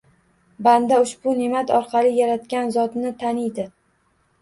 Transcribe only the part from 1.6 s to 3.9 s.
orqali Yaratgan Zotni taniydi.